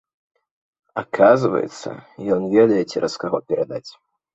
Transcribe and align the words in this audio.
Аказваецца, 1.01 1.89
ён 2.39 2.51
ведае 2.59 2.83
цераз 2.91 3.13
каго 3.23 3.47
перадаць. 3.53 3.89